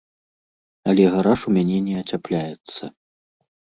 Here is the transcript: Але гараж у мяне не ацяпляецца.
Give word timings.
Але 0.93 1.03
гараж 1.15 1.39
у 1.51 1.55
мяне 1.57 1.77
не 1.91 1.95
ацяпляецца. 2.03 2.83